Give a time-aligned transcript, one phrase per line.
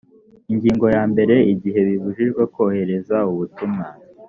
[0.51, 3.85] ingingo ya mbere igihe bibujijwe kohereza ubutumwa